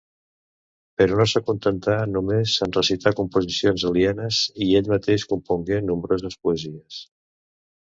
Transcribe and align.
Però 1.01 1.17
no 1.19 1.27
s'acontentà 1.33 1.97
només 2.13 2.55
en 2.67 2.73
recitar 2.79 3.13
composicions 3.21 3.85
alienes, 3.91 4.41
i 4.69 4.73
ell 4.81 4.91
mateix 4.97 5.29
compongué 5.35 5.81
nombroses 5.93 6.41
poesies. 6.49 7.07